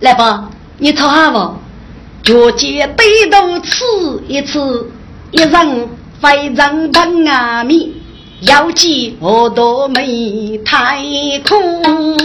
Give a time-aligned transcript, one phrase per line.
[0.00, 1.54] 来吧，你唱下吧。
[2.22, 3.84] 脚尖对头吃
[4.28, 4.90] 一次，
[5.30, 5.88] 一人
[6.20, 7.94] 非常疼啊米，
[8.40, 11.02] 要记我多没太
[11.46, 12.16] 空。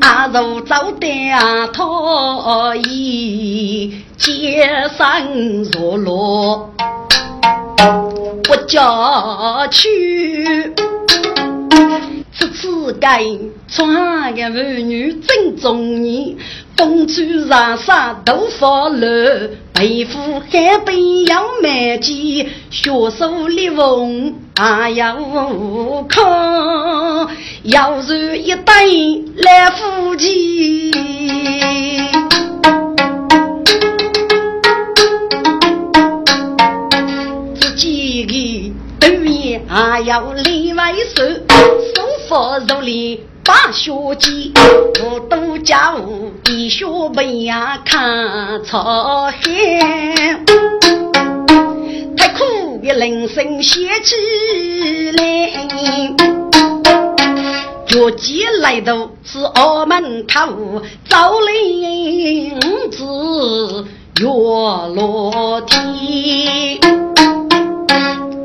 [0.00, 4.68] 阿如走的啊，拖衣街
[4.98, 5.22] 上
[5.72, 6.70] 若落，
[8.44, 10.74] 不叫去。
[12.32, 12.92] 此次
[13.70, 16.36] 该穿个妇女正中年，
[16.76, 25.16] 风吹染纱头发乱，皮肤还被要满肩，血手裂缝还要
[26.08, 27.28] 看，
[27.62, 30.90] 要是一对来夫妻，
[37.54, 41.22] 自己的对面还要另外手。
[42.28, 44.52] 佛如里把学记，
[45.02, 50.44] 我都家务弟兄们呀看朝鲜，
[52.16, 55.50] 太苦的人生写起来，
[57.86, 63.84] 脚尖来到是澳门口，早领子
[64.20, 66.78] 月落天，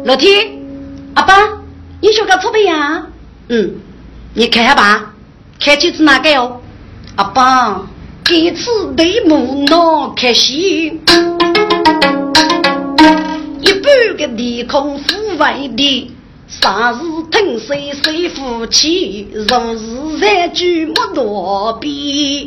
[0.05, 0.57] 老天，
[1.15, 1.33] 阿爸，
[2.01, 3.05] 你学个错别呀？
[3.49, 3.75] 嗯，
[4.37, 5.13] 你看吧，
[5.61, 6.61] 看起是哪个哟？
[7.15, 7.83] 阿爸，
[8.25, 11.01] 这次对木脑开心，
[13.61, 16.11] 一半个地空腐外的，
[16.49, 16.99] 啥时
[17.31, 22.45] 腾水水夫妻，若是三聚莫多比。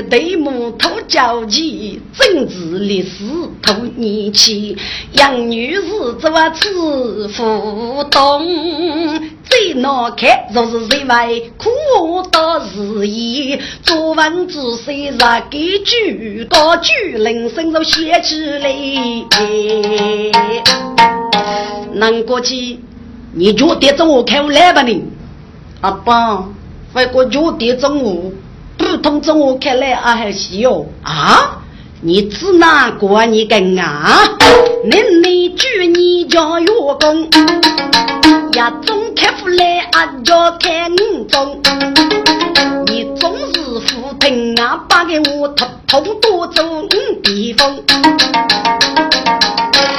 [0.00, 3.24] 个对母头交际，政治历史
[3.62, 4.76] 头年轻，
[5.12, 5.82] 杨女士
[6.18, 11.68] 做此互动，最难看就是这位苦
[12.30, 18.72] 到日夜，作文字写上几句，高句人生都写起来。
[21.94, 22.78] 难过去，
[23.34, 25.02] 你觉得中午看我来吧你？
[25.80, 26.48] 阿爸，
[26.94, 28.32] 外国觉得中午。
[28.80, 31.58] 普通中我看来啊还是哟啊！
[32.00, 34.22] 你指哪个你跟啊？
[34.90, 36.66] 恁你举你叫员
[36.98, 37.28] 工，
[38.54, 41.60] 呀总开户来啊叫看你中，
[42.86, 43.60] 你总是
[43.94, 46.64] 不听俺把给我偷偷多走
[47.22, 47.76] 地方，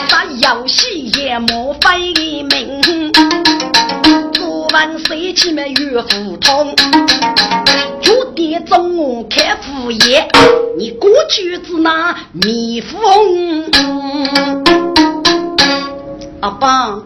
[0.10, 2.14] 打游戏也莫费
[2.50, 2.82] 命，
[4.34, 6.74] 做完事情么越互通，
[8.42, 10.28] 九点钟我开副业，
[10.76, 12.98] 你过去子那蜜蜂，
[16.40, 17.04] 阿爸。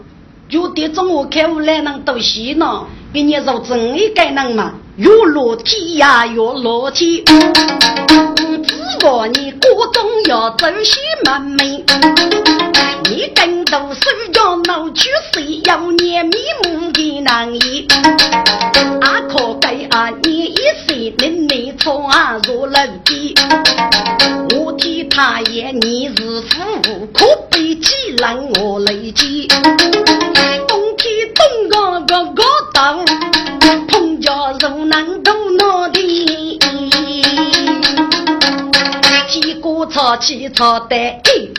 [0.48, 7.22] 有点中午开户来能都西呢，给你说真一个人嘛，越落天呀越落天。
[7.26, 8.74] 只
[9.04, 11.84] 望你国中要走些门门，
[13.10, 16.34] 你更多手要闹出谁要念面
[16.64, 17.86] 目的难言。
[19.02, 19.45] 阿可
[22.76, 23.34] 啊入楼梯，
[24.54, 29.48] 我替他也你是父，可悲几让我累积。
[30.68, 30.94] 东
[31.70, 32.42] 个个个
[32.74, 33.02] 当，
[33.88, 34.30] 碰着
[34.60, 36.58] 肉难都拿的，
[39.30, 41.50] 几个吵起吵的，只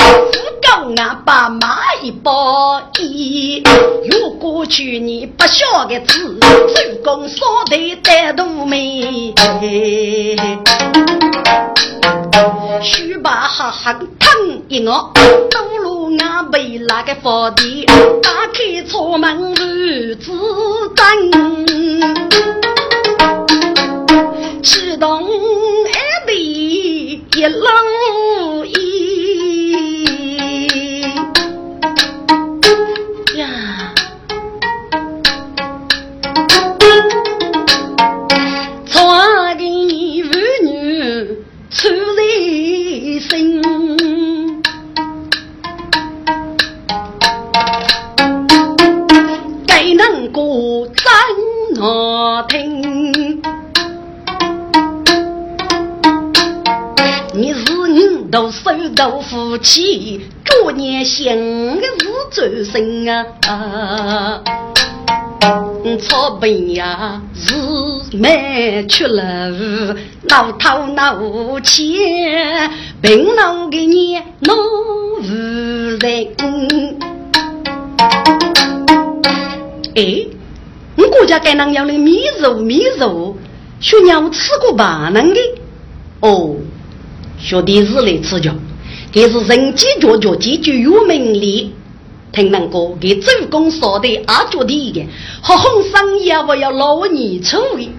[0.62, 3.62] 够俺爸妈一包衣。
[4.10, 9.34] 如果去你不晓得字，手工烧的带肚美。
[12.82, 15.12] 须把哈哈疼一我，
[15.52, 17.86] 走路俺被那个佛地，
[18.24, 20.32] 打开车门如子
[20.96, 21.68] 灯，
[24.64, 28.57] 启动二地一路
[41.78, 43.20] 出来。
[43.20, 43.62] 心，
[49.68, 51.04] 该能过怎
[51.80, 53.42] 我听？
[57.34, 57.60] 你是
[57.90, 60.22] 你都手到夫妻，
[60.64, 61.06] 过年？
[61.06, 63.08] 行的是周生
[63.48, 64.42] 啊！
[66.00, 67.54] 草本呀是
[68.18, 69.96] 卖出了，
[70.30, 72.70] 老头老钱，
[73.02, 74.56] 病老的你老
[75.22, 76.28] 无人。
[79.96, 80.26] 哎，
[80.96, 83.36] 我国家该能样的米肉米肉，
[83.80, 85.10] 小娘吃过吧？
[85.14, 85.40] 能的？
[86.20, 86.56] 哦，
[87.40, 88.52] 兄弟是来吃酒，
[89.12, 91.74] 这是人间脚脚解决有名利。
[92.38, 95.04] 听人哥给周公说的阿脚的个，
[95.42, 97.90] 好红生意我要老年成为，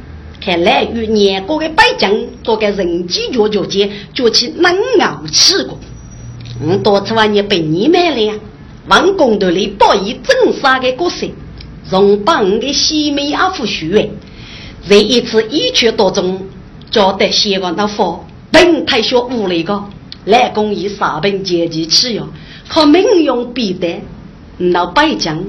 [0.41, 5.77] 看来与年过的北京做个人机脚脚间，脚起能熬吃过。
[6.63, 8.35] 嗯，多次万年被你买了呀！
[8.87, 11.27] 王公头里报以正杀的角色，
[11.91, 14.09] 荣帮的西美阿夫许愿，
[14.89, 16.47] 这一次一拳多中，
[16.93, 19.83] 叫得希望到佛本太学无力个，
[20.27, 22.29] 来公以杀本阶级吃药，
[22.69, 24.01] 靠民用必得。
[24.59, 25.45] 老百将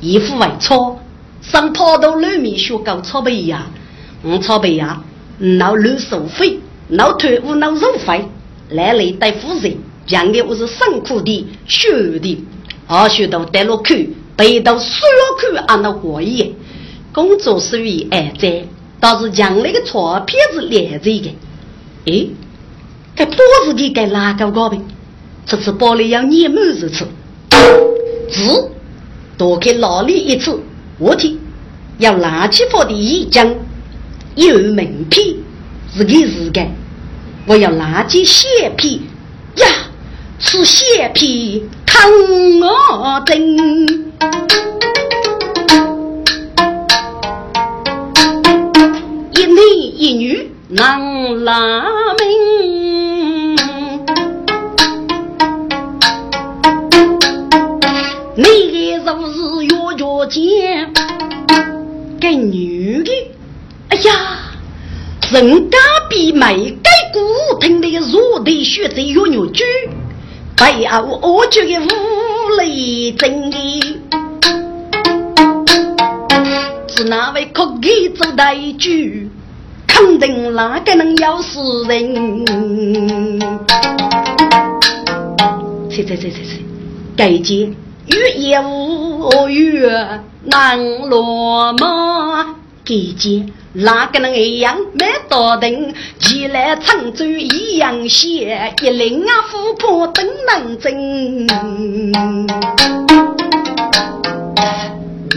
[0.00, 0.98] 衣服外错，
[1.40, 3.70] 上跑到里面学搞草背呀，
[4.22, 5.00] 我草背呀，
[5.38, 6.58] 老乱收费，
[6.88, 8.28] 老退伍老入费，
[8.70, 12.44] 来来带夫人，讲的我是辛苦的学的，
[12.88, 16.56] 二学到带了去，背到所有去按照过意，
[17.12, 18.64] 工作属于安在，
[18.98, 21.36] 倒是将那个错片子连着的，
[22.06, 22.26] 哎，
[23.14, 24.76] 该脖子的该哪个搞的？
[25.46, 27.06] 这次包里要年满日次。
[28.28, 28.70] 字
[29.36, 30.60] 多给老李一次，
[30.98, 31.38] 我听。
[31.98, 33.52] 要垃圾房的一讲
[34.36, 35.34] 有名片
[35.92, 36.64] 是个是个，
[37.44, 39.02] 我要拿起血皮
[39.56, 39.66] 呀，
[40.38, 43.56] 吃血皮疼我真，
[49.32, 49.64] 一男
[49.96, 51.82] 一女能拉
[52.20, 52.87] 命。
[59.68, 60.92] 个若是要着见，
[62.18, 63.12] 给女的，
[63.90, 64.12] 哎呀，
[65.30, 69.62] 人家比没给古听的弱的学在有牛句，
[70.56, 73.56] 背后我觉得无雷真的，
[76.88, 79.30] 是哪位可给做大句，
[79.86, 82.46] 肯定哪个能咬死人？
[85.90, 86.64] 去去去去去，
[87.16, 87.70] 改节。
[88.08, 95.94] 月夜无月难落马，给见哪个能一样没到等？
[96.18, 101.46] 起来长洲一样斜，一领啊富婆等能争。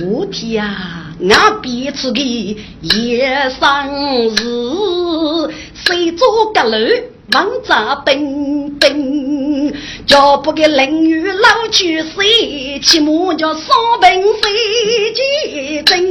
[0.06, 3.88] 我天呀，俺彼此的夜上
[4.30, 6.78] 日，谁做阁楼？
[7.34, 9.74] 王炸兵兵，
[10.06, 12.78] 脚步给淋雨老去谁？
[12.82, 13.70] 起码叫双
[14.02, 14.52] 兵谁
[15.16, 16.04] 结阵？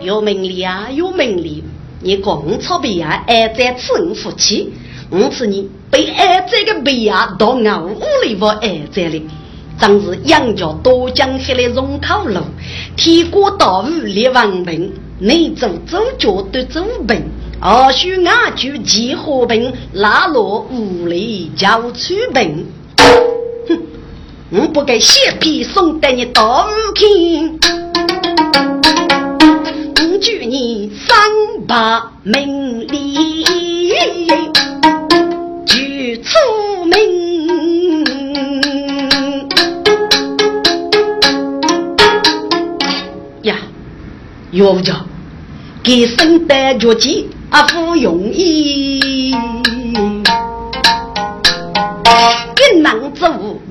[0.00, 1.64] 有名利啊，有名利！
[2.00, 4.72] 你公操别啊，爱在此人夫妻，
[5.10, 9.26] 我是你被爱这个别啊，到俺屋里我爱在里。
[9.80, 12.40] 正是杨家多江黑的荣口路，
[12.98, 17.22] 天过大雨立王平，你走走脚都走平，
[17.60, 22.66] 二叔俺就结和平，拉落屋里叫出平。
[23.68, 23.80] 哼，
[24.50, 27.56] 我不该血皮送得你到天，
[29.94, 31.16] 我祝你三
[31.68, 33.94] 百名利，
[35.66, 37.27] 举出名。
[44.50, 44.94] 要着
[45.82, 49.34] 给生得脚气啊不容易，一
[52.80, 53.26] 男子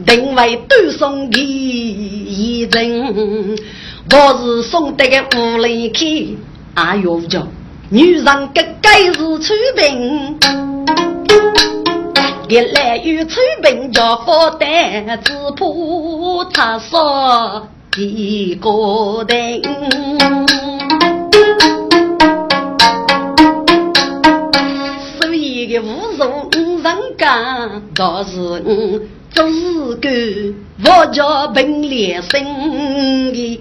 [0.06, 3.56] 定为多送的一人，
[4.12, 6.38] 我是送得个屋里去
[6.76, 7.48] 啊要着。
[7.90, 10.38] 女人个该是出病，
[12.50, 15.66] 一来有出病叫负担，只怕
[16.54, 17.68] 他说
[18.04, 19.62] 一个人。
[27.18, 29.02] 干倒是我
[29.32, 30.12] 做事干，
[30.86, 33.60] 我叫凭良心的。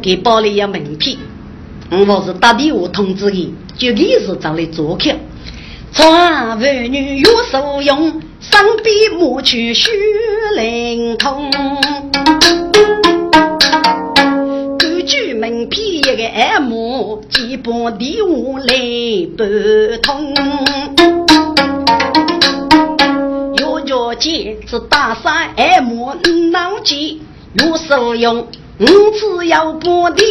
[0.00, 1.18] 给包里要名片，
[1.90, 5.10] 我是打电话通知的，就临时找来做客。
[5.92, 9.92] 传闻女有所用，身边无去寻
[10.56, 11.50] 灵通，
[14.78, 18.74] 独住门边一个耳膜，即把电话来
[19.36, 19.46] 拨
[19.98, 20.34] 通。
[23.58, 27.20] 月照姐是大三耳膜，你脑筋
[27.52, 30.26] 有声用，我只要把电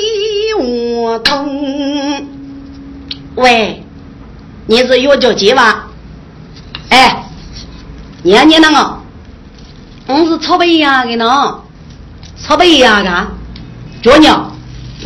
[0.57, 2.25] 话通。
[3.35, 3.83] 喂，
[4.65, 5.91] 你是月照姐吧？
[6.89, 7.28] 哎。
[8.21, 8.99] 年年那个，
[10.07, 11.61] 我是草背牙的呢，
[12.37, 13.27] 草背牙的，
[14.01, 14.51] 叫鸟。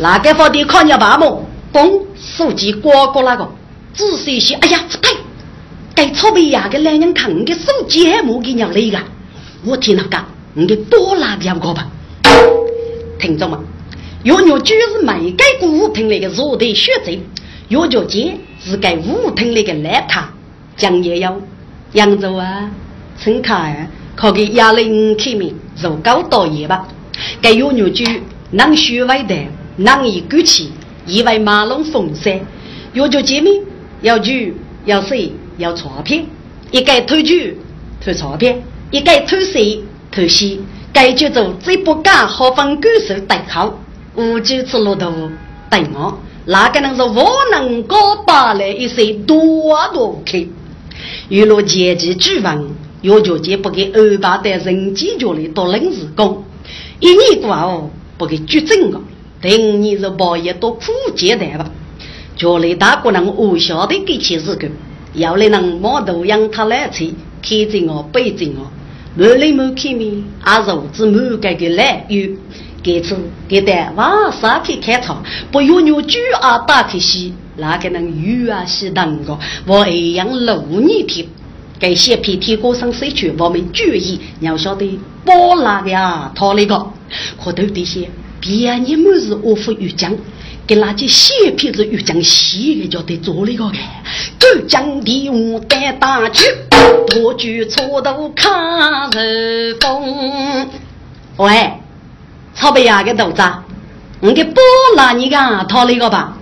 [0.00, 3.48] 哪个放的看鸟爸母，嘣，手机挂过那个，
[3.92, 5.12] 仔细些，哎呀，不对！
[5.94, 8.98] 该草莓呀，个男人看你的手机还没给鸟来个，
[9.64, 11.86] 我听那个，你给多拿点个吧。
[13.20, 13.60] 听着嘛，
[14.24, 17.16] 有鸟就是每个古亭那个热带学者，
[17.68, 20.28] 有叫姐是该舞厅那个来他，
[20.76, 21.40] 讲也有
[21.92, 22.68] 扬州啊，
[23.18, 26.86] 陈卡啊，考给亚林开明，入高导演吧。
[27.40, 28.04] 该有鸟就
[28.50, 29.34] 能学外的。
[29.76, 30.70] 难以举起，
[31.04, 32.40] 意外马龙风山，
[32.92, 33.60] 要叫见面，
[34.02, 34.32] 要酒，
[34.84, 36.16] 要水，要钞票，
[36.70, 37.34] 一该偷酒
[38.00, 38.54] 偷钞票，
[38.92, 40.60] 一该偷水偷戏，
[40.92, 43.80] 该叫做最不敢好分感受对口，
[44.14, 45.12] 无酒吃骆驼
[45.68, 49.36] 对我，哪个能是我能搞把来一些多
[49.92, 50.52] 多去？
[51.28, 52.68] 娱乐阶级举文，
[53.04, 56.42] 要叫见不给二八的人间角里多临时工，
[57.00, 58.98] 一年过后不给举证个。
[59.42, 61.70] 等你是包一多苦阶段吧，
[62.34, 64.66] 家里大姑娘我晓得给钱是个，
[65.12, 68.72] 要来能毛头养他来吃，看着我背着我，
[69.22, 72.30] 满里没开面，啊肉子满盖个来有，
[72.82, 81.26] 给次给的晚上去开场，不用牛猪啊打开戏，那个能鱼啊是当个，我一样六年天，
[81.84, 86.74] 给些皮天过上水去，我们注意，要晓得包那个啊，他那个，
[87.38, 88.08] 可头这些。
[88.40, 90.16] 别你们是我府玉江，
[90.66, 93.76] 给那些血皮子玉江洗的叫得做那个个，
[94.38, 96.46] 都将地我带大去，
[97.08, 100.66] 多举锄头看日风。
[101.36, 101.70] 喂，
[102.54, 103.42] 草背呀个豆子，
[104.20, 104.62] 我给包
[104.96, 105.36] 了你个
[105.68, 106.38] 套那个吧？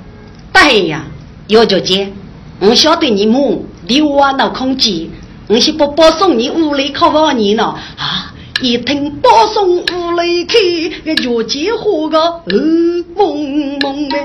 [0.53, 1.05] 对呀，
[1.49, 2.13] 要叫姐，
[2.61, 5.09] 我晓得你母留啊那空间，
[5.49, 7.65] 我是不包送你屋里靠房你呢
[7.97, 8.33] 啊。
[8.61, 14.17] 一听包送屋里去，个脚尖花个红蒙蒙的。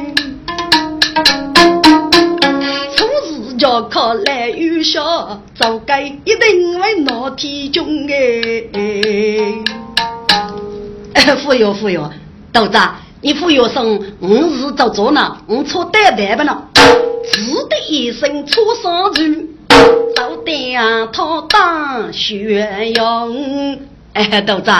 [2.96, 8.64] 初时叫靠来有笑，早该一定会闹天中哎。
[11.44, 12.12] 忽悠忽悠，
[12.54, 12.78] 豆子，
[13.22, 16.62] 你忽悠声，我是做做呢，我错带带不呢？
[17.34, 19.50] 只的一声出上去，
[20.16, 20.82] 早点
[21.12, 23.80] 他当学用。
[24.14, 24.72] 哎，豆子，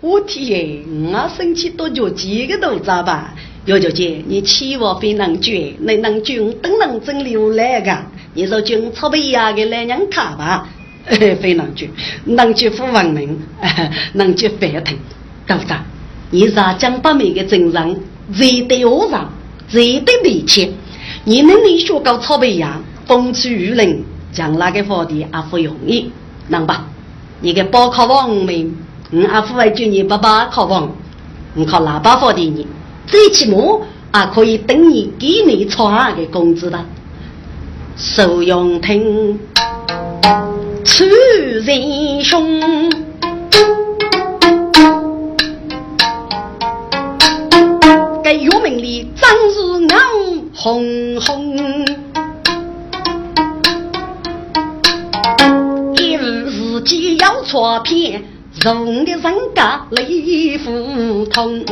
[0.00, 3.34] 我天，我生气多久几个豆子吧？
[3.64, 7.96] 姚九姐，你欺我非能绝，你能军等能真流来个？
[8.34, 10.68] 你说军草背呀个来人看吧？
[11.40, 11.88] 非能绝，
[12.24, 13.40] 能绝不文明，
[14.12, 14.96] 能绝反腾，
[15.46, 15.74] 豆子，
[16.30, 18.00] 你是江北美的真人，
[18.32, 19.32] 最对我上，
[19.68, 20.74] 最对力气，
[21.24, 24.04] 你能力学高草背呀，风吹雨淋，
[24.36, 26.12] 将那个皇帝阿不容易，
[26.48, 26.84] 能吧？
[27.40, 28.76] 你个报考王明，
[29.10, 30.90] 我阿父为叫你爸爸考王，
[31.54, 32.66] 你考喇叭法的你，
[33.06, 33.56] 最起码
[34.12, 36.78] 还可以等你给你差的工资的。
[37.96, 39.40] 受用听，
[40.84, 41.06] 出
[41.64, 42.60] 人凶，
[48.22, 51.86] 该岳明里张是硬红红。
[56.86, 58.22] 既要错片，
[58.62, 61.64] 容的人家泪胡同。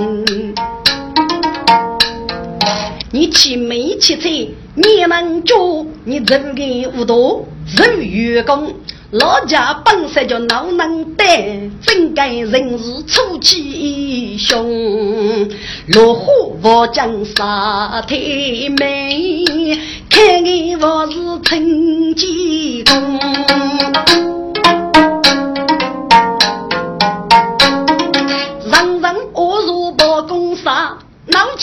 [3.13, 4.29] 你去没去车，
[4.75, 8.75] 你能做，你走个无多，走员工。
[9.13, 15.49] 老家本身就老能得，怎该人是出气凶？
[15.95, 18.17] 落户我江沙太
[18.77, 19.45] 美，
[20.11, 24.34] 看你我是陈继公。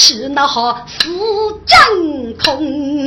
[0.02, 1.10] 闹起闹好是
[1.68, 3.06] 真空，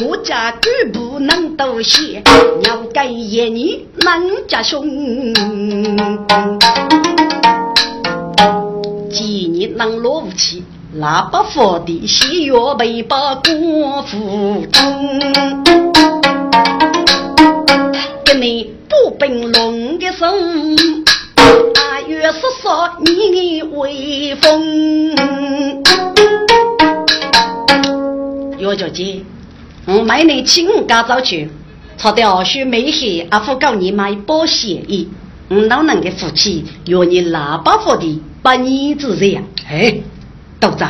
[0.00, 2.22] 国家举不能多些，
[2.64, 4.88] 要改业你能家凶。
[9.10, 10.64] 几年能落武器，
[10.98, 15.20] 喇叭佛的西药被把国服中，
[18.24, 20.74] 给你不 bình 龙的声。
[21.74, 22.68] 八月十四，
[23.04, 25.14] 你威风。
[28.64, 29.20] 岳小姐，
[29.84, 31.50] 我买你请假早去，
[31.98, 35.06] 差点学美黑阿父告你买保险衣。
[35.48, 39.44] 我老人的夫妻要你喇叭佛的把你子这样。
[39.68, 40.00] 哎，
[40.58, 40.86] 豆子，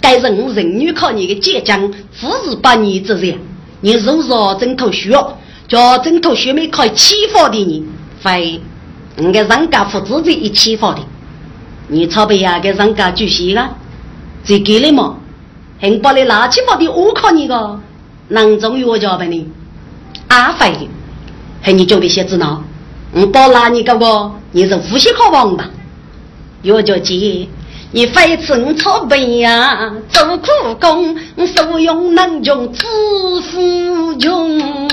[0.00, 3.38] 该人人女靠你的倔强，不是把你子这样。
[3.82, 5.10] 你如若枕头学，
[5.68, 7.84] 叫枕头学妹可以欺负的你，
[8.20, 8.58] 非。
[9.16, 11.00] 你跟人家父子在一起发的，
[11.88, 12.58] 你操背呀？
[12.58, 13.76] 跟人家主席了，
[14.42, 15.18] 最给了嘛？
[15.80, 17.78] 还把你拿起发的我靠你个，
[18.28, 19.48] 囊中药家呗你？
[20.26, 20.88] 阿飞，
[21.62, 22.64] 还你准备写字呢？
[23.12, 25.70] 我包拿你个个，你是呼吸考王吧？
[26.62, 27.48] 药家姐，
[27.92, 29.92] 你非吃操背呀？
[30.08, 32.84] 做苦工，我受用能穷，致
[33.40, 34.88] 富穷。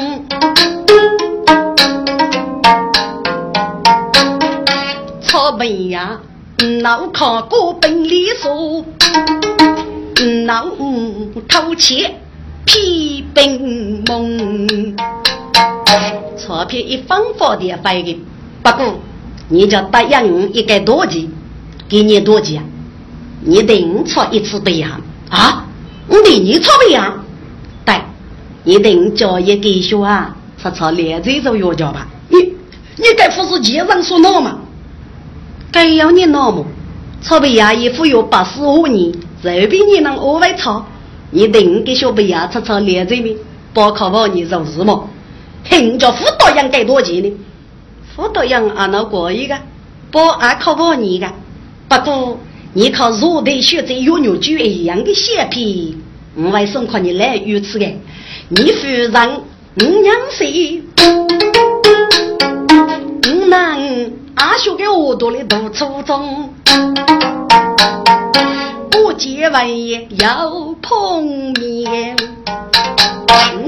[5.21, 6.19] 草本呀，
[6.81, 8.85] 脑壳过本里数，
[10.23, 10.65] 脑
[11.47, 12.15] 偷窃
[12.63, 14.95] 皮本梦。
[16.37, 18.19] 钞票一分发的发给，
[18.63, 18.99] 不过
[19.49, 21.27] 你叫答应我一个多钱，
[21.89, 22.65] 给你多钱啊？
[23.41, 25.65] 你等错一次备养啊？
[26.07, 27.23] 我等你错备养，
[27.83, 27.95] 对，
[28.63, 32.07] 你得我交一个学啊，他操连这种药教吧？
[32.29, 32.37] 你
[32.97, 34.59] 你该不是街上说闹吗？
[35.71, 36.65] 该要你那么，
[37.21, 39.11] 草背牙一副有八十五年，
[39.43, 40.85] 这边你能额外操，
[41.31, 43.35] 你等给小背牙擦擦脸这边，
[43.73, 45.09] 报考报你做事么？
[45.69, 47.31] 人家辅导员给多钱呢？
[48.15, 49.55] 辅导员俺那过一个，
[50.11, 51.27] 包俺考报你个，
[51.87, 52.39] 不过
[52.73, 55.97] 你靠肉的学在有牛猪一样的血皮，
[56.35, 57.85] 我为什么你来如此的？
[58.49, 59.11] 你夫人
[59.81, 60.81] 五娘谁，
[63.27, 64.11] 五男。
[64.35, 66.53] 阿叔给我读的读初中，
[68.95, 70.49] 不结婚要
[70.81, 72.15] 碰面，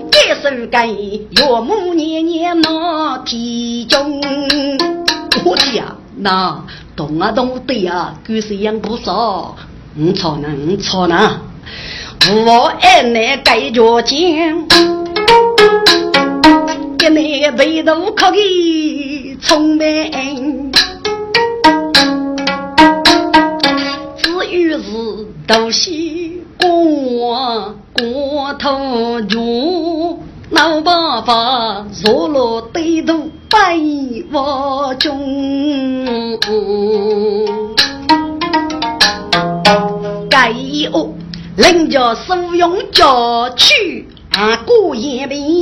[0.09, 4.21] 该是该岳母年年闹体重。
[5.43, 6.63] 我的呀，那
[6.95, 9.53] 动啊动的呀，狗是养不少，
[9.99, 11.41] 唔错呢，唔错呢，
[12.45, 14.65] 我爱那盖着肩，
[16.97, 20.71] 给那背头可以聪明。
[25.45, 33.77] 都西过过头中，老爸爸坐落对头百
[34.31, 36.39] 窝中，
[40.29, 40.53] 该
[40.93, 41.09] 哦，
[41.55, 45.61] 人家收用家去啊过眼病，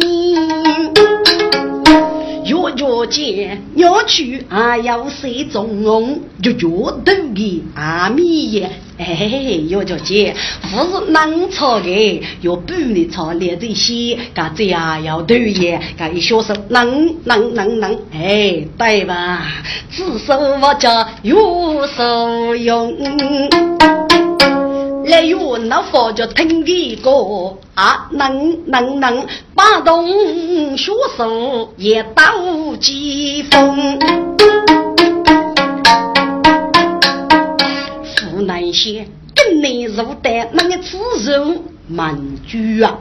[2.45, 8.69] 月月见，要去还要水中翁，月月都给阿弥耶。
[8.97, 9.03] 哎，
[9.67, 19.47] 月月见，不是能炒的，要半日炒连这些，噶这样要头耶，噶一小手能能能能，哎，对吧？
[19.89, 22.95] 至少我家有手用。
[25.07, 33.99] 来哟，那佛就听的歌啊，能能能把动学手也到几风。
[38.17, 40.97] 湖南县跟你入的那个自
[41.31, 42.97] 肉满居啊，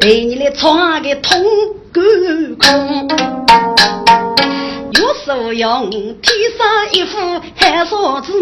[0.00, 1.42] 被你来穿个通
[1.92, 2.00] 沟
[2.60, 3.08] 空。
[4.92, 7.18] 有手用天上一副
[7.56, 8.32] 海臊子。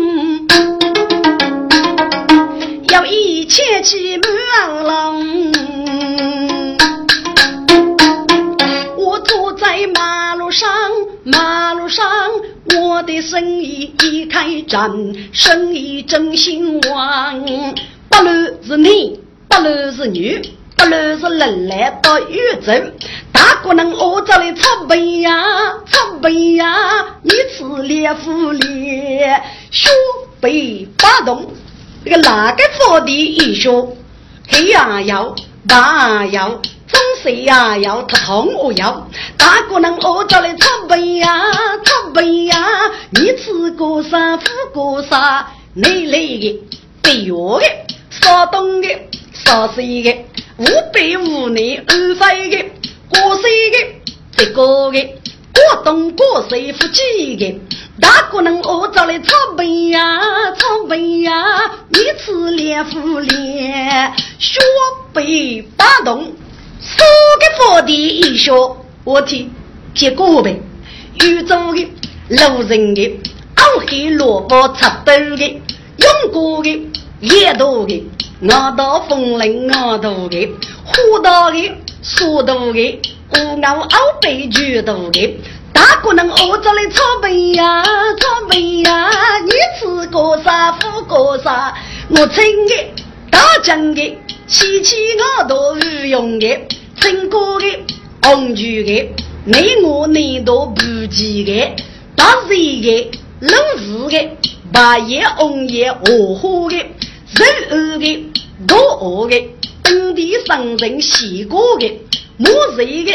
[2.92, 5.50] 要一千骑满龙，
[8.98, 10.68] 我坐在马路上，
[11.24, 12.06] 马路上
[12.76, 14.90] 我的生意一开展，
[15.32, 17.42] 生意真兴旺。
[18.10, 18.92] 不论是男，
[19.48, 20.42] 不论是女，
[20.76, 22.72] 不论是人来到宇宙，
[23.32, 25.32] 大姑娘我这里操背呀，
[25.86, 26.76] 操背呀，
[27.22, 29.90] 一次连副连，胸
[30.42, 31.50] 背发动。
[32.04, 33.96] 这个哪个佛的一说，
[34.48, 35.34] 黑呀要，
[35.68, 41.30] 大要，中西呀要，他通我要，大姑娘我叫来操背呀，
[41.84, 42.66] 操背呀，
[43.10, 46.60] 你吃过啥，喝过啥，内来的，
[47.02, 47.66] 北药的，
[48.10, 48.88] 山东的，
[49.32, 50.24] 山西的，
[50.56, 52.64] 无北无内，安徽的，
[53.08, 55.14] 广西的，这个的，
[55.54, 57.60] 广东广西福建的。
[58.00, 60.00] 大姑娘，我找来草背呀，
[60.56, 64.60] 草背呀，一次连副连，学
[65.12, 66.32] 背打动，
[66.80, 67.02] 四
[67.38, 68.50] 个佛的一学，
[69.04, 69.52] 我听
[69.94, 70.58] 结果呗。
[71.20, 71.92] 宇宙的、
[72.28, 73.20] 路人的、
[73.56, 75.60] 熬黑萝卜插豆的、
[75.98, 76.88] 用过的、
[77.20, 78.10] 野多的、
[78.48, 80.50] 熬到风铃熬到的、
[80.86, 83.00] 火到的、说到的、
[83.32, 85.38] 乌熬熬背举到的。
[85.72, 89.10] 大姑娘，我这里草背呀，草背呀，
[89.44, 91.74] 你吃过啥，喝过啥？
[92.08, 92.94] 我称的，
[93.30, 94.96] 大将的，稀奇
[95.38, 96.46] 我都用的，
[96.96, 97.66] 真过的，
[98.22, 101.74] 红曲的，你我你都不记的，
[102.14, 104.30] 大热的，冷日的，
[104.72, 106.76] 白叶红叶火火的，
[107.34, 108.32] 热热的，
[108.68, 109.50] 热热的，
[109.82, 112.00] 本地上人洗过的，
[112.36, 113.12] 木热的，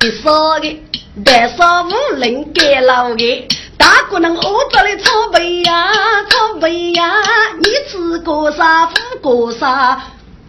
[0.00, 0.80] 一烧的。
[1.24, 5.92] 白沙无人盖老的，大姑娘我这里草背呀，
[6.30, 7.12] 草背呀，
[7.58, 10.00] 你吃过啥，喝过啥？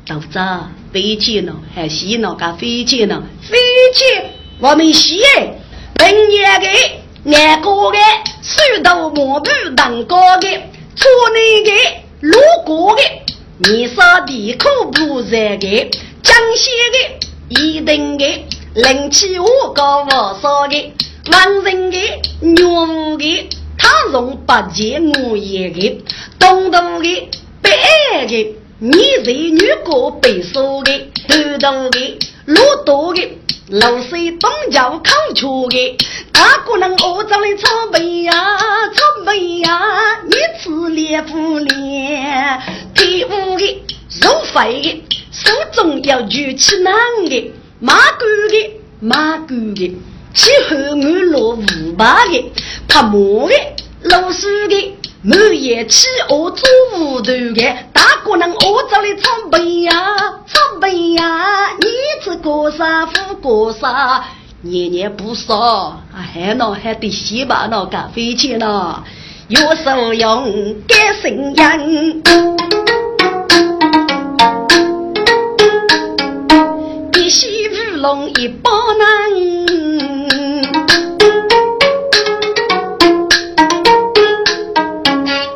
[0.06, 0.40] 豆子
[0.94, 3.58] 飞起了，还洗了个飞起了，飞
[3.94, 4.04] 起
[4.60, 5.60] 我们洗哎，
[5.96, 7.98] 本年的爱过的，
[8.44, 10.48] 水稻磨布当高的，
[10.96, 11.72] 村内的
[12.22, 13.02] 路过的，
[13.72, 15.90] 年少的苦不热的，
[16.22, 18.46] 江西的一定的。
[18.74, 20.94] 人气我高我少的，
[21.30, 21.98] 万人的
[22.40, 22.56] 女
[23.18, 26.02] 的，他容不见我一个，
[26.40, 27.30] 东东的
[27.62, 27.70] 北
[28.28, 28.94] 的，你
[29.26, 35.98] 是女过北说的，头东的路多的，老水东郊靠出的，
[36.32, 38.34] 大姑娘我长的草背呀，
[38.94, 42.62] 草背呀，你吃脸不脸，
[42.96, 43.84] 第五的
[44.22, 46.94] 肉肥的，手中要举起男
[47.26, 47.52] 的。
[47.84, 49.98] 马狗的，马狗的，
[50.36, 52.52] 气候安落五八的，
[52.88, 53.56] 拍磨的，
[54.04, 60.16] 老鼠的，满眼气恶做糊涂的，大姑娘我找的草背呀，
[60.46, 61.88] 草背呀，你
[62.24, 64.26] 吃过啥，喝过啥，
[64.62, 69.04] 年年不少，还能还得洗吧，那干飞去了，
[69.48, 73.11] 有手用干生烟。
[78.02, 79.08] 龙一包囊，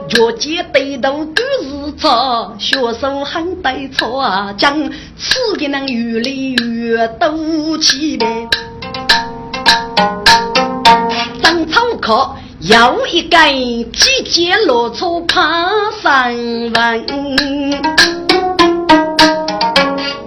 [0.07, 4.77] 脚尖对头都是草，学手很对草啊，将
[5.17, 8.47] 吃的能越来越多起来。
[11.41, 13.39] 长草棵又一根，
[13.91, 15.67] 季节落出爬
[15.99, 16.37] 山
[16.75, 18.14] 弯。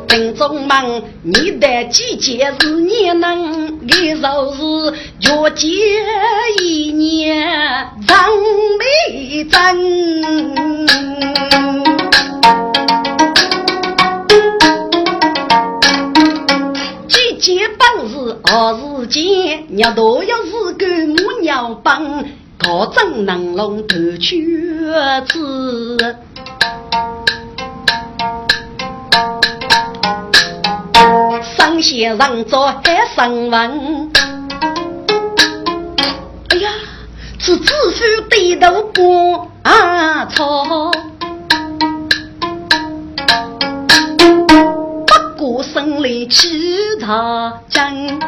[0.08, 5.68] 林中忙，你的季节是年能，你就是月节
[6.62, 7.46] 一年
[8.06, 8.28] 长
[8.78, 9.56] 美真。
[17.08, 22.24] 季节本是何时见，鸟都要是个母鸟帮，
[22.56, 24.90] 高枕能龙头去
[25.28, 26.16] 子。
[31.78, 32.82] 上先生做海
[33.14, 34.10] 生文，
[36.48, 36.70] 哎呀，
[37.38, 40.90] 是子夫低头过啊草。
[45.40, 46.48] 我生来其
[47.00, 48.18] 他真，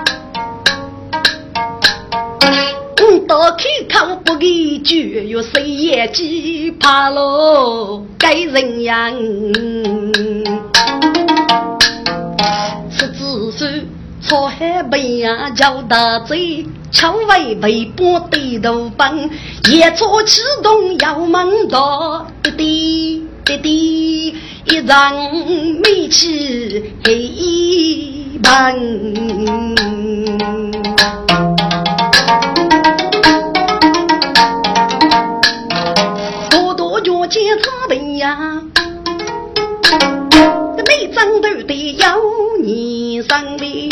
[3.03, 8.05] 我到开口不给句，有谁也惧怕喽？
[8.17, 9.13] 该人样，
[14.31, 19.29] 孙草海背呀，叫大嘴，巧为背包对头奔，
[19.73, 24.37] 夜出启动要门道，滴滴滴滴。
[24.67, 25.13] 一张
[25.83, 28.73] 美气黑一般，
[36.51, 38.63] 多多脚尖擦背呀，
[40.87, 42.17] 每张都得要
[42.63, 43.91] 你上的。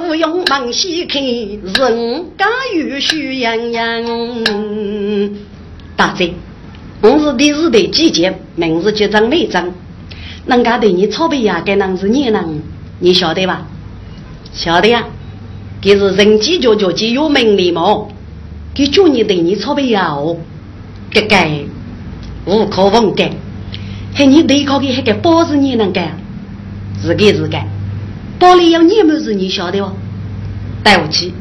[0.00, 4.04] 不用忙细看，人家有喜洋洋。
[5.96, 6.32] 大姐，
[7.00, 9.72] 我是的是的季节，名字叫张美张。
[10.46, 12.62] 人家对你草背呀，该人是你人，
[12.98, 13.66] 你晓得吧？
[14.52, 15.04] 晓得呀，
[15.80, 18.06] 这是人机叫叫机有名的嘛。
[18.74, 20.36] 给叫你对你草背呀哦，
[21.12, 21.36] 这个
[22.46, 23.30] 无可奉改。
[24.14, 26.18] 还你对抗的还个包是你能干？
[27.00, 27.58] 是个是个。
[28.40, 29.92] 包里要你么子，你晓得哦？
[30.82, 31.34] 对不起，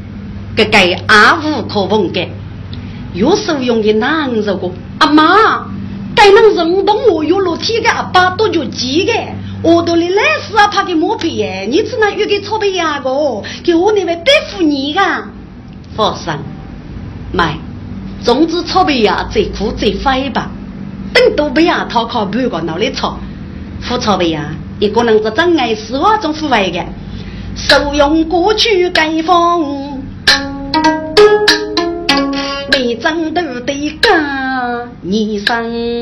[0.55, 2.29] 这个也无可奉改。
[3.13, 5.65] 有受用的男人个阿妈，
[6.13, 9.13] 该能认同我有裸体的阿爸多久几个？
[9.63, 13.09] 我都里来时啊，他给磨皮耶，你只能有个草背牙个，
[13.63, 15.01] 给我那位对付你个。
[15.95, 16.33] 放心，
[17.31, 17.57] 买，
[18.21, 20.51] 总之草背牙最苦最快吧。
[21.13, 23.17] 等都不要讨靠半个脑里草，
[23.79, 24.53] 副草背牙。
[24.79, 26.81] 一个人在障碍是我种腐败的，
[27.53, 30.01] 受用过去改风，
[32.71, 36.01] 每张都得干你生。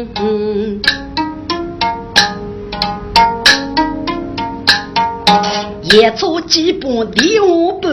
[5.82, 7.90] 一出几把第五步，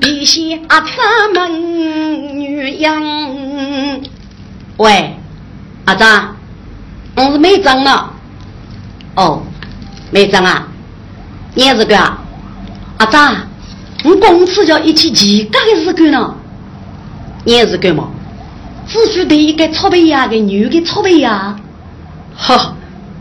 [0.00, 4.02] 必先阿三门女人。
[4.78, 5.14] 喂，
[5.84, 6.34] 阿张，
[7.14, 8.14] 我是没张了。
[9.14, 9.42] 哦，
[10.10, 10.68] 梅长啊，
[11.54, 13.36] 你是个阿张，
[14.04, 16.34] 我公司叫一起几个是个呢？
[17.44, 18.08] 你是个嘛？
[18.86, 21.56] 只需得一个草背呀，个女的草背呀。
[22.36, 22.74] 哈，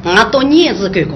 [0.04, 1.08] 我当你是个个，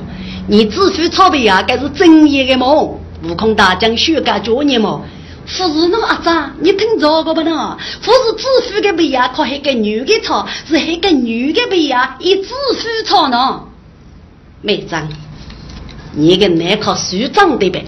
[0.48, 2.68] 你只需草背呀，该是正业的嘛？
[2.68, 5.02] 悟空大将学个教你嘛？
[5.46, 7.78] 不是那阿张，你听着个不呢？
[8.02, 13.62] 不是只需个背呀，靠一个女的草，是一个女的背呀，一只需草呢？
[14.64, 15.08] 没长，
[16.14, 17.84] 你跟那靠树长的呗，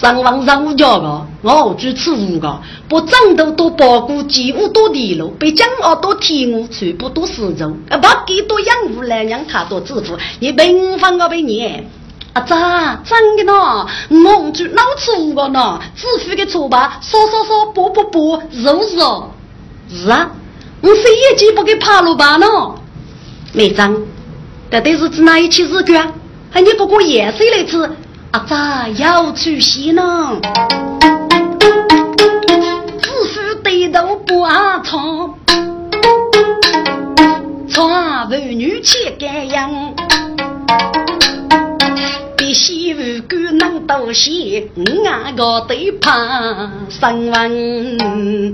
[0.00, 11.64] 上房上五家个，我住吃五个，不长得多包谷，几乎多地路，被江傲多天我全部都是肉，啊，把几多养护来让他多致富，你平凡个被你，
[12.34, 13.52] 啊咋真的呢？
[14.08, 19.30] 我住老吃五个呢，致富的错吧，烧烧烧，剥剥剥，肉肉，
[19.90, 20.30] 是是啊，
[20.82, 22.46] 我谁也记不给爬路吧呢？
[23.52, 23.92] 没长。
[24.72, 26.10] 到底是指哪一期日啊？
[26.50, 27.90] 还你不过夜睡来吃？
[28.30, 30.40] 阿咋要出息呢？
[33.02, 35.34] 只是对头不阿长，
[37.68, 37.90] 从
[38.30, 39.94] 妇女去感应，
[42.38, 44.70] 比媳妇更能多些，
[45.04, 48.48] 俺个得怕生问。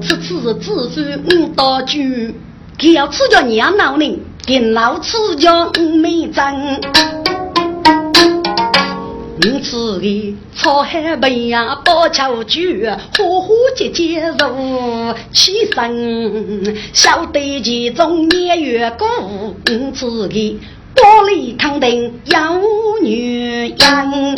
[0.00, 2.32] 此次只是五道军。
[2.80, 5.68] 他要吃叫娘老人，跟老吃叫
[6.00, 6.80] 没真。
[9.40, 12.60] 你吃的草海杯呀，包巧酒，
[13.18, 19.08] 火火节节如起身，晓得其中年月过。
[19.66, 20.60] 你吃的
[20.94, 22.38] 玻璃康定有
[23.02, 24.36] 女人，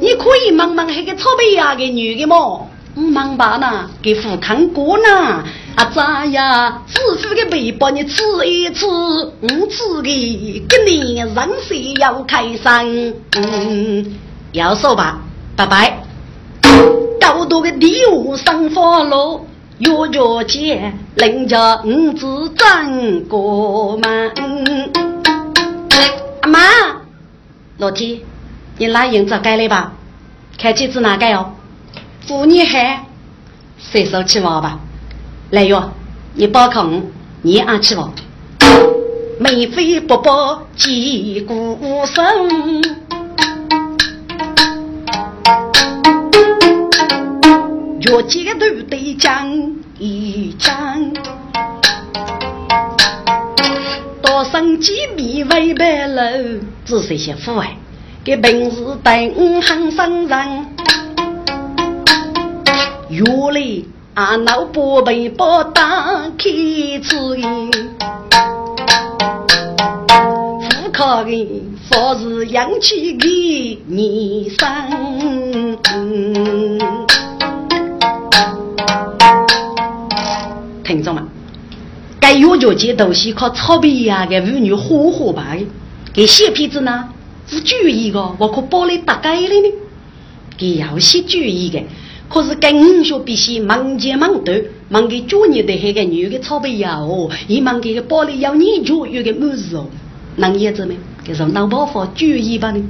[0.00, 2.68] 你可以问问那个草背呀的女的么？
[2.96, 5.44] 忙吧呢，给富康过呢。
[5.76, 6.82] 啊咋呀？
[6.86, 13.14] 致富的背包你吃一吃，我吃的跟你人生要开心。
[13.36, 14.14] 嗯，
[14.52, 15.20] 要说吧，
[15.56, 16.00] 拜拜。
[17.20, 19.44] 高度的礼物生花落，
[19.78, 24.32] 月月见，人家五子争过门。
[26.42, 26.60] 阿妈，
[27.78, 28.24] 老弟，
[28.78, 29.92] 你拿银子盖来吧？
[30.56, 31.52] 看机子哪盖哦？
[32.28, 33.04] 妇女海，
[33.78, 34.78] 随手去玩吧。
[35.54, 35.88] 来哟，
[36.34, 37.00] 你包空，
[37.42, 38.10] 你也去玩。
[39.38, 42.82] 眉飞不报击鼓声，
[48.02, 49.48] 若街头对讲
[49.96, 51.12] 一讲，
[54.22, 56.22] 多生几米为白楼，
[56.84, 57.76] 只是些父爱，
[58.24, 60.66] 给平时等很生人，
[63.08, 66.48] 原来阿老伯被包打开
[67.02, 67.70] 吃烟。
[70.92, 75.76] 靠的佛是养起的泥生，
[80.84, 81.26] 听众们，
[82.20, 85.66] 该药酒节都是靠草皮呀的妇女火火办的，
[86.12, 87.08] 给小骗子呢
[87.48, 89.72] 是注意的，我可包来大概了呢，
[90.56, 91.82] 给要些注意的，
[92.34, 94.42] 可是跟五学必须忙前忙后，
[94.88, 99.86] 忙给专业的那个女的草皮呀哦，一忙给个包里要研究有个么子哦。
[100.34, 100.96] 能叶子没？
[101.24, 102.82] 给说脑包袱注意吧呢？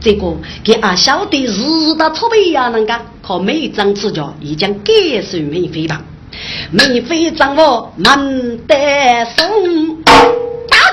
[0.00, 6.00] 这个给俺晓得日的储备呀，人家靠每张纸条已经感受免费吧？
[6.70, 8.76] 免费掌握门得
[9.36, 9.98] 松，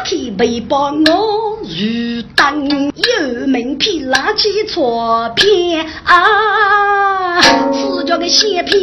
[0.04, 8.80] 开背包我如灯，有名片拿起错片啊，是叫个血片，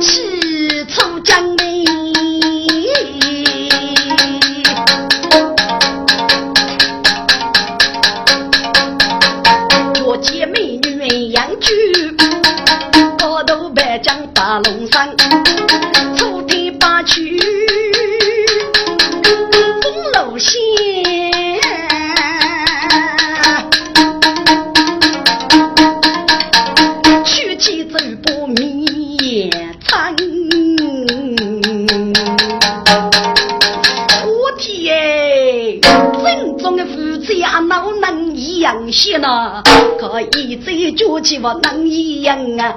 [0.00, 1.84] 起初将美。
[14.34, 15.08] 大龙山，
[38.64, 39.62] 能一样些呢？
[39.98, 42.74] 可以再举起我能一样啊？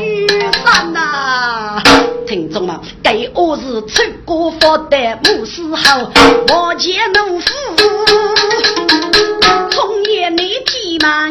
[0.00, 0.26] 雨
[0.64, 1.78] 伞呐，
[2.26, 6.10] 听众们，给我是出国发的牧师好，
[6.54, 7.52] 我见农夫
[9.70, 11.28] 从业内提忙，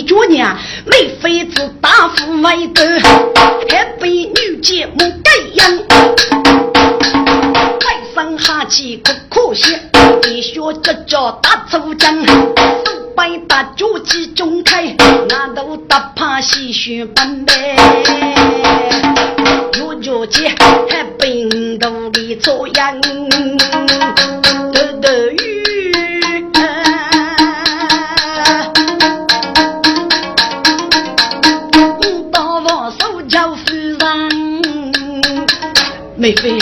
[0.00, 2.82] 你做娘，妹妃子大富为德，
[3.68, 5.70] 还被女杰莫盖样。
[7.78, 9.76] 再生下去可可惜，
[10.26, 12.32] 一学这叫大粗将，手
[13.14, 14.96] 摆大脚气中开，
[15.28, 17.76] 那都打怕西血斑白。
[20.02, 20.50] 脚尖
[20.88, 22.98] 还冰冻的朝阳，
[36.30, 36.56] 妹妃，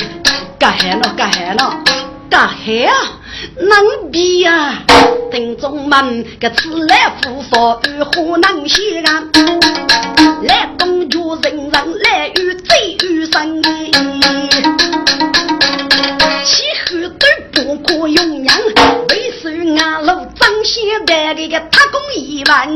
[0.59, 1.85] 干喊了，干喊了，
[2.31, 3.21] 干喊啊，
[3.59, 4.83] 能比呀？
[5.31, 9.23] 听众们，个此来福佛与何能写啊？
[10.45, 13.63] 来东绝人人来与贼与生，
[16.45, 18.59] 起后都不可用样，
[19.11, 19.51] 为首
[19.85, 22.75] 俺路张先的这个他公一万，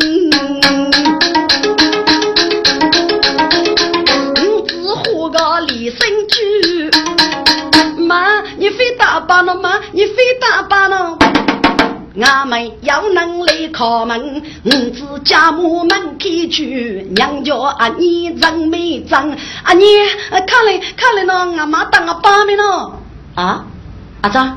[13.82, 19.84] 敲门，五子家母门开去，娘叫阿你真没长，阿你
[20.46, 23.00] 看来看来呢，阿妈当阿爸没了
[23.34, 23.66] 啊！
[24.20, 24.56] 阿张，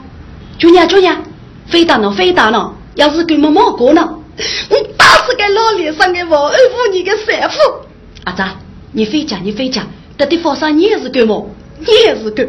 [0.60, 1.24] 舅娘舅娘，
[1.66, 4.08] 非打呢非打呢，要是给妈妈过呢，
[4.38, 7.58] 你打死给老脸上的我二妇你个三妇！
[8.26, 8.48] 阿张，
[8.92, 9.88] 你非讲你非讲，
[10.20, 11.50] 这地方上你也是狗么？
[11.80, 12.44] 你也是狗，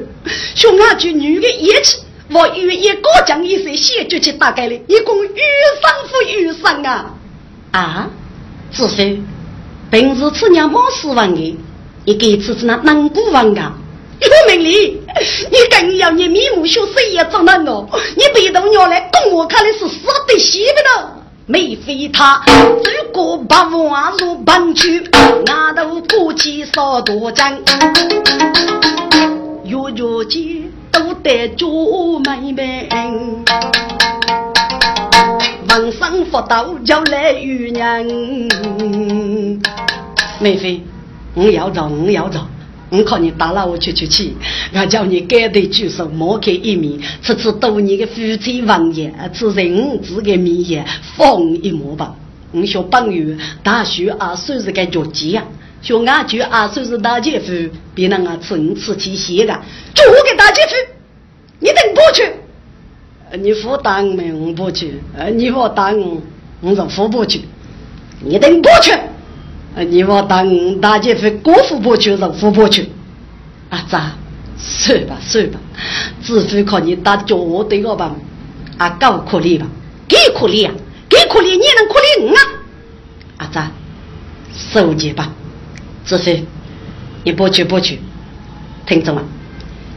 [0.54, 2.02] 兄俺就女的义气。
[2.32, 5.40] 我与一个讲一些，先就去大概了，一共遇
[5.80, 7.14] 上不遇上啊！
[7.70, 8.10] 啊，
[8.72, 9.22] 子妃，
[9.90, 11.58] 平时吃娘没十万的，
[12.04, 13.72] 一个只是那南古王啊！
[14.20, 15.00] 岳明礼，
[15.50, 17.86] 你更要你面目学谁也做难哦！
[18.16, 21.12] 你别动鸟来，供我看的是死的西不得。
[21.48, 25.08] 没非他，如果把万如搬去，
[25.44, 27.52] 那都过去少多张。
[29.62, 32.88] 月月间都得做妹妹，
[35.68, 38.48] 晚上佛道要来遇人。
[40.40, 40.80] 妹妃，
[41.34, 42.40] 我要走，我要走。
[42.88, 44.32] 我靠你打了我去去去，
[44.72, 50.82] 我叫你改对举手，莫开一面，次次多你的夫妻王爷，此人子的面也
[51.14, 52.14] 放一模吧。
[52.52, 55.44] 我小朋友大学二岁是个脚鸡呀，
[55.86, 57.52] 就俺舅二岁是大姐夫，
[57.94, 59.52] 别人啊吃吃起些个，
[59.94, 60.74] 就我给大姐夫，
[61.60, 62.28] 你等不去？
[63.40, 64.32] 你负担没？
[64.32, 65.00] 我不去。
[65.16, 66.20] 呃，你负担我，
[66.60, 67.42] 我就付不去。
[68.18, 68.92] 你等不去？
[69.76, 72.90] 你我当大姐夫过户不去，是付不去。
[73.70, 74.10] 阿，咋？
[74.58, 75.60] 算吧算吧，
[76.20, 78.12] 只非靠你打叫我对个吧。
[78.78, 79.68] 阿，够可怜吧？
[80.08, 80.74] 给可怜啊，
[81.08, 82.42] 给可怜，你能可怜我啊？
[83.36, 83.70] 啊，咋？
[84.72, 85.32] 收起吧，
[86.06, 86.42] 只非
[87.24, 87.98] 你不去不去，
[88.86, 89.22] 听着嘛。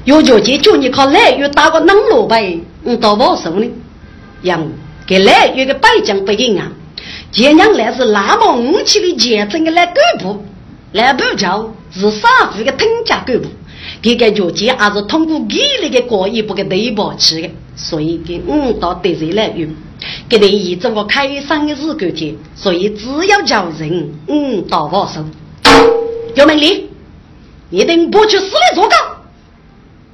[0.05, 2.35] 有条件叫你靠来月打个冷萝卜，
[2.83, 3.71] 你到我手里，
[4.41, 4.67] 让
[5.05, 6.71] 给来月个白将不赢啊。
[7.31, 10.43] 前娘来是那么武气的前阵的来干部，
[10.93, 13.47] 来部桥是上府的听家干部，
[14.01, 19.69] 这个条件还是通过给力的过一步的对保起的，所以给五道得罪来用，
[20.27, 25.23] 给你以这个开山的日干天，所以只要叫人五道放手。
[26.35, 26.89] 有命令，
[27.69, 28.99] 一定不去死里做岗，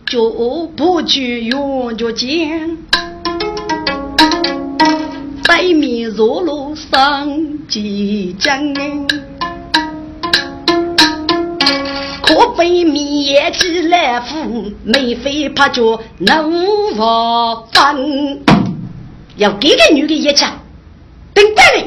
[0.07, 2.77] 就不去用脚尖。
[5.47, 8.73] 白面若路上几江，
[12.23, 18.41] 可悲面起来苦，眉飞怕脚能无分。
[19.37, 20.51] 要给个女的一枪，
[21.33, 21.85] 等待你。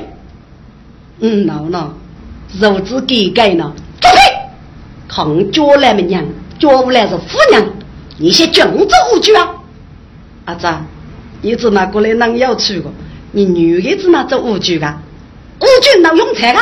[1.20, 1.92] 嗯，闹闹，
[2.54, 3.72] 肉子给改呢？
[4.00, 4.50] 走开！
[5.06, 6.24] 抗脚来么娘，
[6.58, 7.64] 脚不来是夫娘，
[8.18, 9.54] 你些君子无惧啊！
[10.46, 10.66] 阿子，
[11.42, 12.90] 你只拿过来能要去个？
[13.32, 14.86] 你女孩子那做武举个，
[15.60, 16.58] 武举能用财个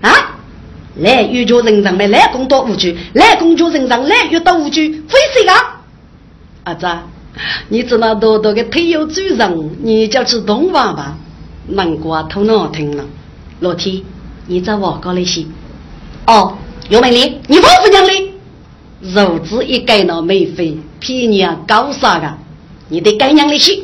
[0.00, 0.36] 啊？
[0.96, 5.52] 来玉家人上面来工作武举，来工作人上来遇到武举，非谁个？
[6.64, 6.86] 儿子，
[7.68, 11.16] 你只那多多的退休主人，你就去东莞吧。
[11.68, 13.04] 南瓜头脑听了，
[13.60, 14.02] 老天，
[14.50, 15.44] 你在我高里些。
[16.26, 16.56] 哦，
[16.88, 18.32] 有美丽，你王夫娘哩？
[19.14, 22.32] 肉质一改那美妃，皮娘高啥个？
[22.88, 23.78] 你得改娘哩些。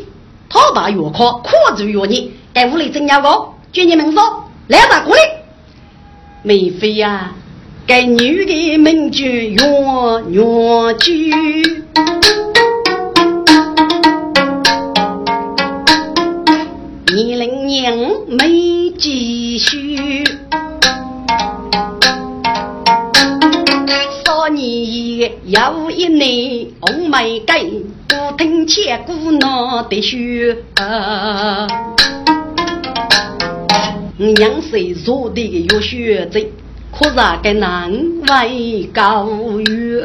[0.48, 3.28] 他把药科，可住药你，该屋里真要个，
[3.72, 5.20] 叫你们说，来打过来。
[6.42, 7.34] 梅妃呀，
[7.86, 11.30] 该女的名叫药药居，
[17.14, 17.96] 你零娘
[18.28, 20.24] 没积蓄，
[25.44, 27.84] 有一年红梅根。
[28.06, 30.56] 不听千古闹的血，
[34.16, 36.46] 娘谁做的有血债，
[36.92, 37.92] 可是个难
[38.28, 39.26] 为高
[39.66, 40.04] 月，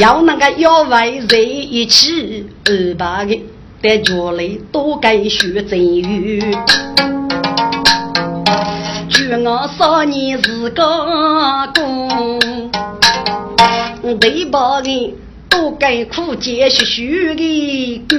[0.00, 3.36] 要那个要为在一起二八个，
[3.82, 6.40] 在家里多给血债有，
[9.10, 10.84] 劝我少年是个
[11.74, 12.38] 公，
[14.16, 15.14] 对把人。
[15.50, 18.16] 多给苦节学学的歌，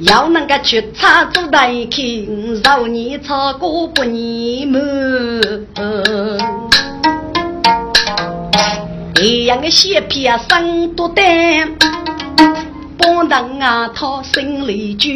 [0.00, 4.80] 要能够去唱做代听，少年唱歌不年满。
[9.14, 11.74] 这样的血皮啊，生多担，
[12.98, 15.08] 帮当啊，他心里住，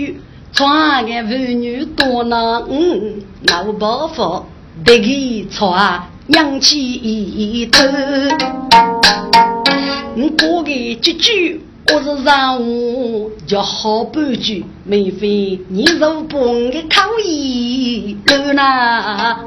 [0.54, 2.40] 穿个妇女多难，
[3.48, 4.46] 老伯父
[4.86, 7.82] 得给穿，扬起一头。
[10.16, 11.60] 我过个几句，
[11.92, 16.54] 我是让我叫好半句，妹妃你若不我
[16.88, 18.16] 口意
[18.52, 18.54] 了。
[18.54, 19.40] 呐，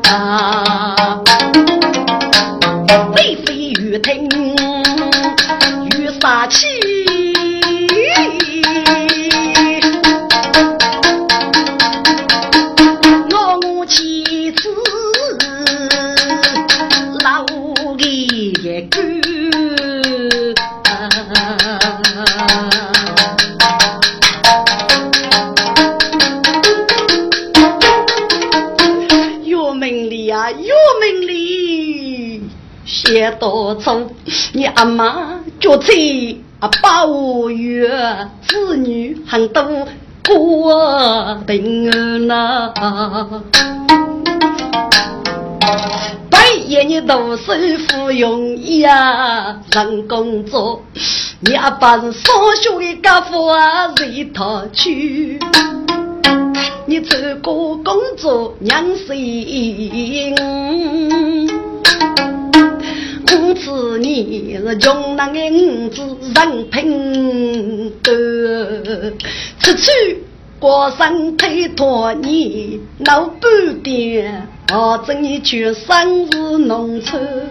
[3.15, 4.27] 妹妃越听
[33.07, 34.05] 写多愁，
[34.51, 35.93] 你阿妈脚踩
[36.59, 37.89] 啊把我月，
[38.45, 39.63] 子女很多
[40.27, 42.73] 过平安呐。
[46.29, 47.53] 白夜你读书
[47.87, 50.83] 不容易啊，人工作，
[51.39, 55.39] 你阿爸是少学的家伙啊，随他去。
[56.85, 60.35] 你这个工作娘心，
[63.47, 69.13] 五子你是穷人的五子人品的，
[69.57, 70.23] 出去
[70.59, 77.47] 过生推脱你老半点，我这你去生是农村。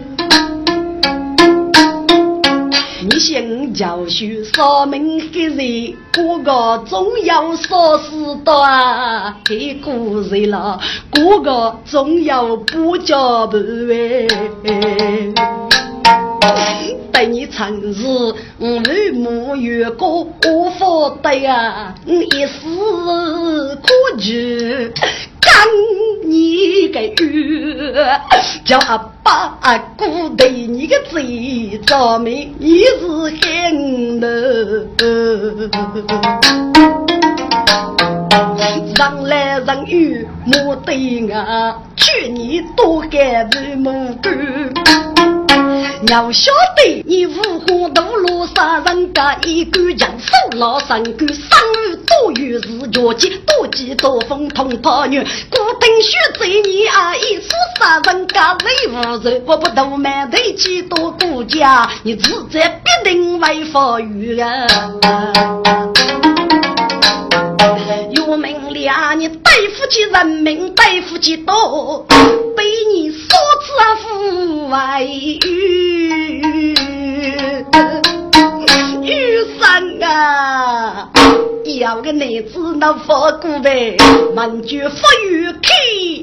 [3.09, 8.11] 你先教书，说明给人，个个总要说事
[8.43, 10.77] 多啊，给古人了，
[11.11, 14.27] 个个总要不教不为。
[17.11, 18.67] 对你成日，我
[19.13, 22.59] 母月过无法得啊，一时
[23.81, 24.93] 可举。
[25.39, 25.65] 干
[26.25, 28.19] 你个月，
[28.65, 33.07] 叫阿爸阿姑对你个嘴着迷，你是
[33.41, 34.27] 狠的。
[38.97, 44.76] 人来人去莫对啊，去你多干为母干。
[46.09, 64.65] 要晓得，你五花大路杀人家一杆枪，手拿三杆，生于多于是脚疾，多疾多风通跑女，孤丁血在你啊，一死杀人家累无人，我不都满头几多国家，你自在必定为法语啊！
[68.11, 69.51] 有命了，你对
[69.87, 72.05] 不起人民，对不起多，
[72.57, 73.29] 被你说
[73.61, 73.71] 此
[74.03, 76.75] 父外语，
[79.01, 81.09] 雨伞啊，
[81.79, 83.95] 要个男子那发过呗，
[84.35, 85.69] 满句法语开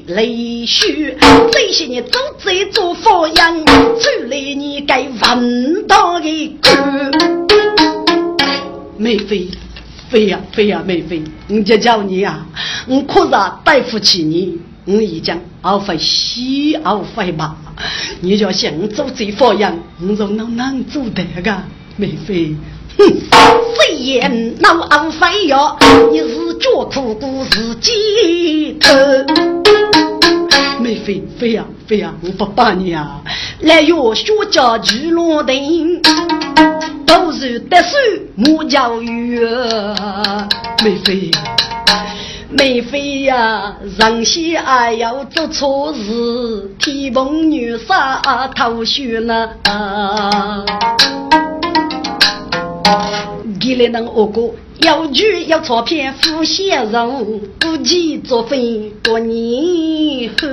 [0.08, 1.16] 泪血，
[1.50, 6.68] 这些年做贼做佛样，出来你该闻到的歌，
[8.98, 9.48] 梅妃。
[10.14, 11.24] 飞呀飞呀，妹飞！
[11.48, 12.46] 我就叫你呀，
[12.86, 13.30] 我可是
[13.64, 17.56] 对不起你，我已经熬费西熬费吧。
[18.20, 21.52] 你就像我做这方样，我就能能做得个，
[21.96, 22.54] 妹飞。
[22.96, 23.04] 哼，
[23.74, 25.76] 谁言老熬费哟？
[26.12, 30.13] 你是脚苦苦自己头。
[30.94, 33.20] 妹飞飞呀飞呀，我不帮你呀，
[33.62, 36.00] 来哟，学家去落定。
[37.04, 37.96] 都是得手
[38.36, 39.40] 莫教育，
[40.84, 41.30] 梅妃，
[42.50, 48.20] 梅妃呀，人些还要做错事，提棚女杀
[48.54, 49.50] 偷血呢。
[53.60, 54.54] 给了能恶过，
[54.84, 60.46] 要剧要照片付先人，不计作废过年后。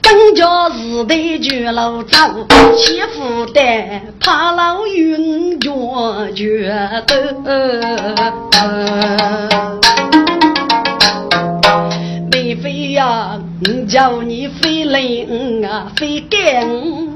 [0.00, 2.16] 更叫是得绝老走，
[2.74, 3.60] 媳妇的
[4.20, 5.70] 怕老云脚
[6.34, 6.74] 觉
[7.06, 7.34] 得。
[12.32, 13.38] 妹飞呀，
[13.86, 17.09] 叫你飞灵啊，飞干。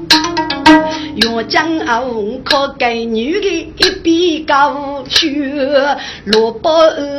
[1.21, 3.47] 若将我可给女的
[3.77, 5.29] 一笔高血，
[6.25, 6.69] 萝卜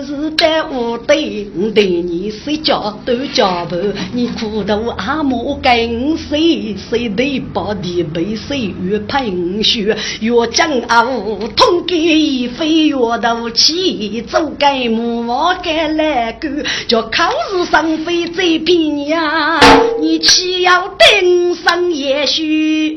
[0.07, 3.74] 是在屋里，对你睡觉都叫不，
[4.12, 6.76] 你苦头阿莫跟谁？
[6.90, 9.97] 谁得把地被谁越喷血？
[10.20, 16.49] 若将我痛给一飞越头起，走该木我该来个，
[16.86, 19.59] 叫考试上飞最便呀，
[20.01, 22.97] 你岂要顶上也许？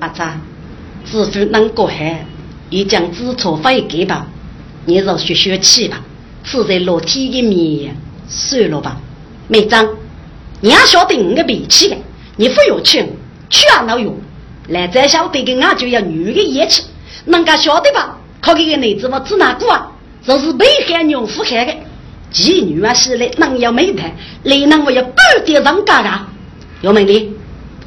[0.00, 0.38] 阿扎，
[1.04, 2.24] 知府能过海，
[2.70, 4.26] 也将知错发给吧。
[4.86, 6.00] 你让学学气吧，
[6.42, 7.96] 是在落天的面，
[8.28, 8.96] 算了吧。
[9.48, 9.88] 梅章，
[10.60, 11.96] 你也晓得我的脾气的，
[12.36, 13.04] 你不要去，
[13.48, 14.14] 去啊哪用？
[14.68, 16.82] 来再晓得的俺就要女的义气，
[17.26, 18.18] 人家晓得吧？
[18.40, 19.90] 靠这个女子我指哪个啊？
[20.26, 21.74] 这是被害娘夫害的。
[22.34, 24.10] 妓女啊，是来能要美谈，
[24.42, 25.14] 来能我要半
[25.44, 26.10] 点上家的。
[26.80, 27.32] 有门的，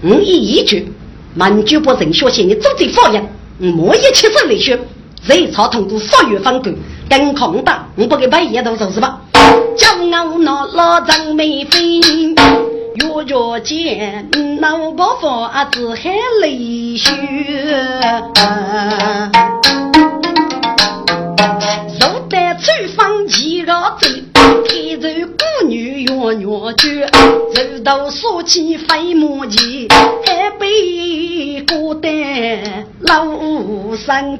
[0.02, 0.90] 我一一句，
[1.36, 3.30] 满就不人学习你做这方言，
[3.78, 4.80] 我一切是内学，
[5.26, 6.74] 人操通过法院分管，
[7.10, 9.22] 更空的，我不给白一都就是吧。
[9.78, 12.06] 骄傲那老张眉飞，月
[13.28, 14.30] 月见
[14.62, 16.10] 那不发子还
[16.42, 17.12] 泪血。
[22.00, 22.38] 入得
[26.36, 27.08] 厨房几个
[29.48, 29.88] 嘴。
[30.24, 32.10] 一杯，孤单
[33.02, 33.26] 老
[33.96, 34.40] 身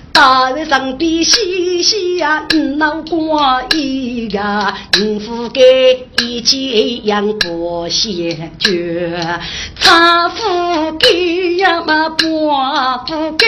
[0.13, 2.45] 大人上边嘻嘻呀，
[2.77, 9.39] 闹瓜一呀，五福给一起养过先觉，
[9.75, 13.47] 茶福给呀嘛八福给，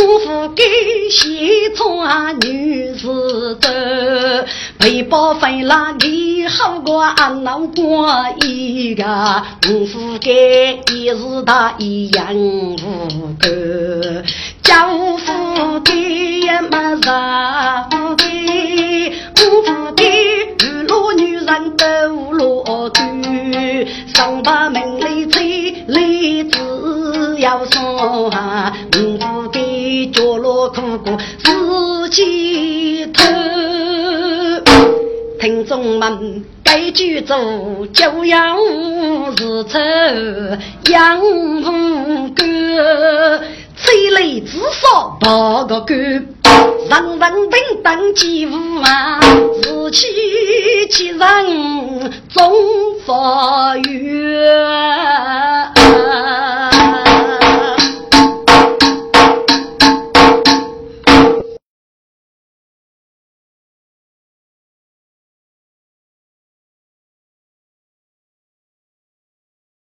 [0.00, 0.62] 五福给
[1.10, 4.46] 西川女子的。
[4.78, 12.76] 背包回来，你好过俺老瓜一个，五福给一日他一样无
[13.40, 14.22] 个，
[14.68, 15.94] 家福的
[16.40, 18.26] 也没啥福给，
[19.40, 20.04] 五福给
[20.62, 26.60] 娱乐女人都落堆，上把门里吹里只
[27.40, 33.24] 要说，五福的角落苦过自己偷。
[35.40, 38.58] 听众们，该剧组就要
[39.34, 39.80] 是唱
[40.92, 41.18] 杨
[41.62, 43.40] 红歌，
[43.80, 49.20] 虽累只说抱个干，人人平等皆无啊，
[49.62, 50.06] 自欺
[50.90, 52.52] 欺人终
[53.06, 53.88] 发缘。